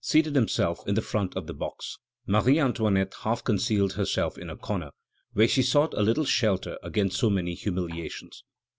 [0.03, 4.55] seated himself in the front of the box, Marie Antoinette half concealed herself in a
[4.57, 4.89] corner,
[5.33, 8.43] where she sought a little shelter against so many humiliations.